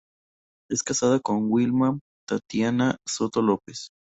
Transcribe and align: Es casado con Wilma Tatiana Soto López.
Es 0.71 0.81
casado 0.81 1.21
con 1.21 1.45
Wilma 1.51 1.99
Tatiana 2.27 2.97
Soto 3.07 3.43
López. 3.43 3.89